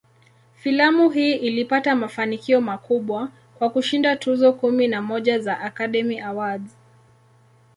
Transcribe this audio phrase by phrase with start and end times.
[0.55, 6.75] Filamu hii ilipata mafanikio makubwa, kwa kushinda tuzo kumi na moja za "Academy Awards".